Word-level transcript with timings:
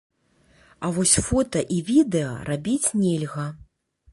А 0.87 0.89
вось 0.95 1.13
фота 1.27 1.61
і 1.77 1.79
відэа 1.91 2.33
рабіць 2.51 2.93
нельга. 3.03 3.47